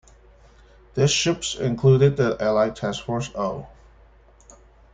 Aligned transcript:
These 0.95 1.11
ships 1.11 1.53
included 1.53 2.17
the 2.17 2.35
Allied 2.41 2.75
Task 2.75 3.05
Force 3.05 3.29
"O". 3.35 3.67